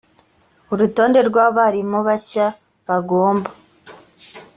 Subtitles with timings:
[0.73, 2.45] urutonde rw abarimu bashya
[2.87, 3.49] bagomba